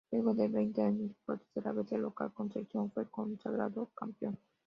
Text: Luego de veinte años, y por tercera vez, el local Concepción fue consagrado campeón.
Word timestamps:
Luego 0.11 0.33
de 0.33 0.47
veinte 0.47 0.81
años, 0.81 1.11
y 1.11 1.17
por 1.27 1.37
tercera 1.37 1.73
vez, 1.73 1.91
el 1.91 2.01
local 2.01 2.33
Concepción 2.33 2.89
fue 2.91 3.07
consagrado 3.11 3.85
campeón. 3.93 4.35